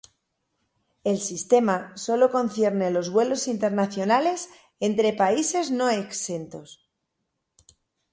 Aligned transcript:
El 1.03 1.19
sistema 1.19 1.95
sólo 1.95 2.31
concierne 2.31 2.89
los 2.89 3.11
vuelos 3.11 3.47
internacionales 3.47 4.49
entre 4.79 5.13
países 5.13 5.69
no 5.69 5.91
exentos. 5.91 6.89